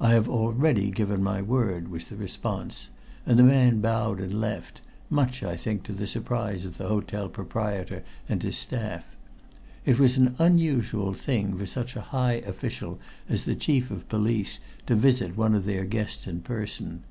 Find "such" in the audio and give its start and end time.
11.66-11.96